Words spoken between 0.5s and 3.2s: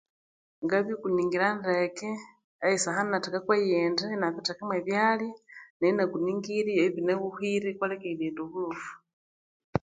Ngabikunigira ndeke esahani